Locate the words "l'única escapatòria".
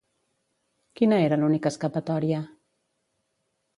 1.41-2.41